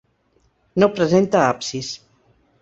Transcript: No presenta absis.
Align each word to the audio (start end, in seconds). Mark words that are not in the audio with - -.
No 0.83 0.89
presenta 1.01 1.45
absis. 1.51 1.93